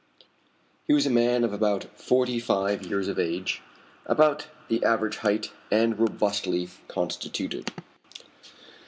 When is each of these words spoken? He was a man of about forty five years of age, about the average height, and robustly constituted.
He 0.87 0.93
was 0.95 1.05
a 1.05 1.11
man 1.11 1.43
of 1.43 1.53
about 1.53 1.83
forty 1.95 2.39
five 2.39 2.83
years 2.87 3.07
of 3.07 3.19
age, 3.19 3.61
about 4.07 4.47
the 4.67 4.83
average 4.83 5.17
height, 5.17 5.51
and 5.69 5.99
robustly 5.99 6.69
constituted. 6.87 7.71